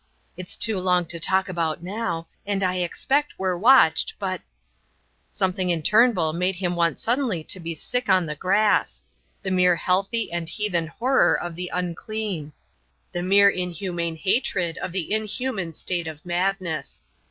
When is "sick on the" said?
7.75-8.33